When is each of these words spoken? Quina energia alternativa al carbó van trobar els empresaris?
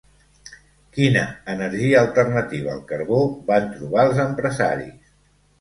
Quina 0.97 1.25
energia 1.53 2.01
alternativa 2.01 2.73
al 2.77 2.81
carbó 2.93 3.21
van 3.53 3.71
trobar 3.77 4.07
els 4.11 4.25
empresaris? 4.29 5.17